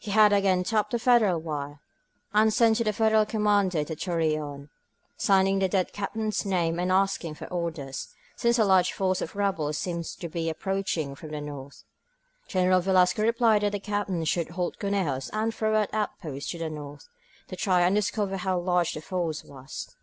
He 0.00 0.10
had 0.10 0.32
again 0.32 0.64
tapped 0.64 0.90
the 0.90 0.98
Federal 0.98 1.38
wire, 1.38 1.78
and 2.34 2.52
sent 2.52 2.78
to 2.78 2.82
the 2.82 2.92
Federal 2.92 3.24
commander 3.24 3.78
in 3.78 3.84
Torreon, 3.84 4.68
signing 5.16 5.60
the 5.60 5.68
dead 5.68 5.92
Captain's 5.92 6.44
name 6.44 6.80
and 6.80 6.90
asking 6.90 7.34
for 7.36 7.46
orders, 7.52 8.08
since 8.34 8.58
a 8.58 8.64
large 8.64 8.92
force 8.92 9.20
of 9.22 9.36
rebels 9.36 9.78
seemed 9.78 10.06
to 10.06 10.28
be 10.28 10.50
approaching 10.50 11.14
from 11.14 11.28
the 11.30 11.40
north. 11.40 11.84
General 12.48 12.80
Velasco 12.80 13.22
replied 13.22 13.62
that 13.62 13.70
the 13.70 13.78
Captain 13.78 14.24
should 14.24 14.48
hold 14.48 14.80
Conejos 14.80 15.30
and 15.32 15.54
throw 15.54 15.76
out 15.76 15.94
outposts 15.94 16.50
to 16.50 16.58
the 16.58 16.68
north, 16.68 17.06
to 17.46 17.54
try 17.54 17.82
and 17.82 17.94
discover 17.94 18.38
how 18.38 18.58
large 18.58 18.94
the 18.94 19.00
force 19.00 19.44
was. 19.44 19.94